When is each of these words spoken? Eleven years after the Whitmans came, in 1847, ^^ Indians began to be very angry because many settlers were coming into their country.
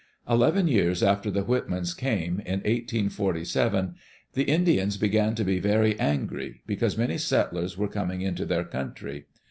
Eleven 0.27 0.67
years 0.67 1.03
after 1.03 1.29
the 1.29 1.43
Whitmans 1.43 1.95
came, 1.95 2.39
in 2.39 2.57
1847, 2.61 3.93
^^ 4.35 4.47
Indians 4.47 4.97
began 4.97 5.35
to 5.35 5.43
be 5.43 5.59
very 5.59 5.95
angry 5.99 6.61
because 6.65 6.97
many 6.97 7.19
settlers 7.19 7.77
were 7.77 7.87
coming 7.87 8.21
into 8.21 8.43
their 8.47 8.63
country. 8.65 9.27